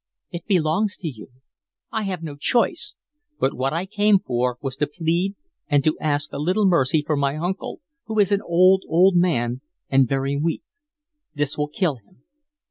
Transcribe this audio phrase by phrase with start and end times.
[0.31, 1.27] "It belongs to you.
[1.91, 2.95] I have no choice.
[3.39, 5.35] But what I came for was to plead
[5.67, 9.61] and to ask a little mercy for my uncle, who is an old, old man,
[9.91, 10.63] and very weak.
[11.35, 12.23] This will kill him."